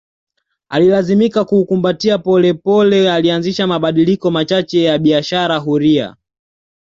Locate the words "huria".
5.57-6.15